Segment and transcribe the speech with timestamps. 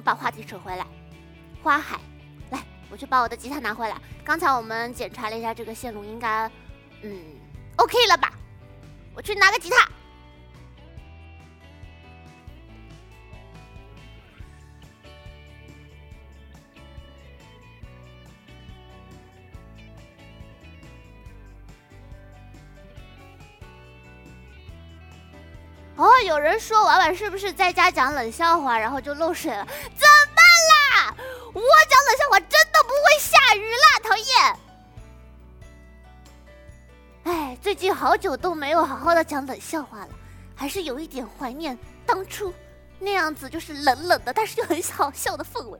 [0.00, 0.86] 们把话题扯回来，
[1.62, 2.00] 花海，
[2.50, 2.58] 来，
[2.90, 3.96] 我去把我的吉他拿回来。
[4.24, 6.50] 刚才我们检查了一下这个线路，应该，
[7.02, 7.20] 嗯
[7.76, 8.32] ，OK 了吧？
[9.14, 9.86] 我去拿个吉他。
[26.00, 29.66] 哦，有人说婉婉是不是在家讲冷笑话，然后就漏水了？
[29.66, 31.14] 怎么啦？
[31.52, 34.56] 我讲冷笑话真的不会下雨啦，讨厌！
[37.24, 40.08] 哎，最近好久都没有好好的讲冷笑话了，
[40.56, 42.50] 还是有一点怀念当初
[42.98, 45.78] 那样子，就是冷冷的，但是又很好笑的氛围。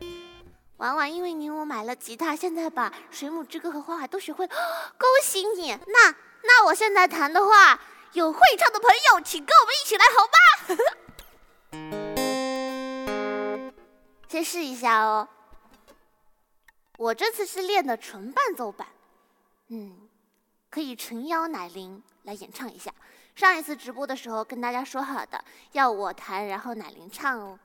[0.78, 4.52] 婉婉，因为你我买了吉他，现在把《水母之歌》和《花海》都学会了，
[4.96, 5.78] 恭喜你！
[5.86, 6.14] 那。
[6.46, 7.80] 那我现在弹的话，
[8.12, 10.36] 有会唱的朋友，请跟我们一起来，好吗？
[14.28, 15.28] 先试一下哦。
[16.98, 18.86] 我这次是练的纯伴奏版，
[19.68, 20.08] 嗯，
[20.70, 22.92] 可以诚邀奶铃来演唱一下。
[23.34, 27.58] 上一次直播的时候跟大家说好的，要我弹，然后奶铃唱哦。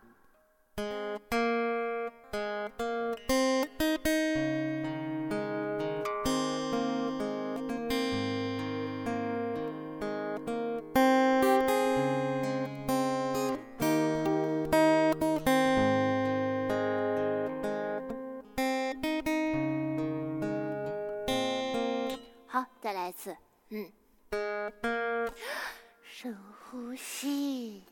[23.69, 23.91] 嗯，
[26.03, 26.37] 深
[26.71, 27.83] 呼吸。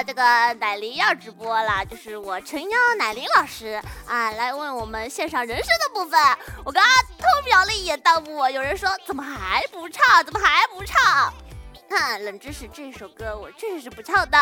[0.00, 0.22] 这个
[0.60, 6.20] 奶铃要直播了，就是我诚邀奶铃老师啊来问我们线上人声的部分。
[6.64, 10.24] 我刚刚偷瞄了一眼弹幕，有人说怎么还不唱？
[10.24, 11.34] 怎么还不唱？
[11.90, 14.38] 哼，冷知识，这首歌我确实是不唱的。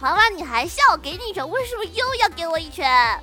[0.00, 0.96] 华华，你还笑？
[0.96, 3.20] 给你一拳，为什么又要给我一拳？